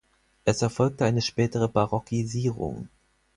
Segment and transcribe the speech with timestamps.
[0.45, 2.89] Es erfolgte eine spätere Barockisierung.